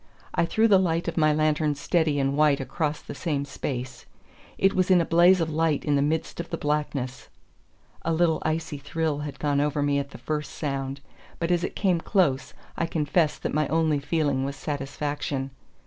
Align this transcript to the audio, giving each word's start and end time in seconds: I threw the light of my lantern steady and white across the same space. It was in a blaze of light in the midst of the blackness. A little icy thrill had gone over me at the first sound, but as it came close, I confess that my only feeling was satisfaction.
I 0.33 0.47
threw 0.47 0.67
the 0.67 0.79
light 0.79 1.07
of 1.07 1.15
my 1.15 1.31
lantern 1.31 1.75
steady 1.75 2.19
and 2.19 2.35
white 2.35 2.59
across 2.59 3.03
the 3.03 3.13
same 3.13 3.45
space. 3.45 4.07
It 4.57 4.73
was 4.73 4.89
in 4.89 4.99
a 4.99 5.05
blaze 5.05 5.39
of 5.39 5.51
light 5.51 5.85
in 5.85 5.95
the 5.95 6.01
midst 6.01 6.39
of 6.39 6.49
the 6.49 6.57
blackness. 6.57 7.27
A 8.01 8.11
little 8.11 8.41
icy 8.41 8.79
thrill 8.79 9.19
had 9.19 9.37
gone 9.37 9.61
over 9.61 9.83
me 9.83 9.99
at 9.99 10.09
the 10.09 10.17
first 10.17 10.53
sound, 10.53 11.01
but 11.37 11.51
as 11.51 11.63
it 11.63 11.75
came 11.75 12.01
close, 12.01 12.55
I 12.75 12.87
confess 12.87 13.37
that 13.37 13.53
my 13.53 13.67
only 13.67 13.99
feeling 13.99 14.43
was 14.43 14.55
satisfaction. 14.55 15.51